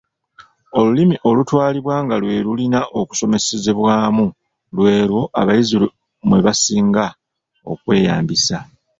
[0.79, 4.25] Olulimi olutwalibwa nga lwe lulina okusomeserezebwamu
[4.75, 5.75] lw’elwo abayizi
[6.27, 7.05] mwe basinga
[7.71, 8.57] okweyabiza.